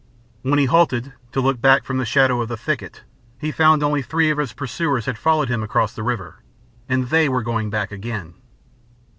When 0.41 0.57
he 0.57 0.65
halted 0.65 1.13
to 1.31 1.41
look 1.41 1.61
back 1.61 1.83
from 1.85 1.99
the 1.99 2.07
shadow 2.07 2.41
of 2.41 2.47
the 2.49 2.57
thicket, 2.57 3.03
he 3.37 3.51
found 3.51 3.83
only 3.83 4.01
three 4.01 4.31
of 4.31 4.39
his 4.39 4.51
pursuers 4.51 5.05
had 5.05 5.15
followed 5.15 5.47
him 5.49 5.61
across 5.61 5.93
the 5.93 6.01
river, 6.01 6.37
and 6.89 7.09
they 7.09 7.29
were 7.29 7.43
going 7.43 7.69
back 7.69 7.91
again. 7.91 8.33